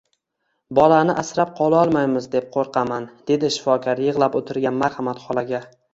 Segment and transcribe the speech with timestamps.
[0.77, 5.63] Bolani asrab qololmaymiz deb qo`rqaman, dedi shifokor yig`lab o`tirgan Marhamat xolaga